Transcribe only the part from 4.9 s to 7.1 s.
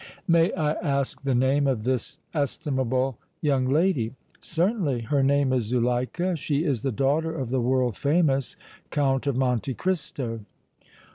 Her name is Zuleika; she is the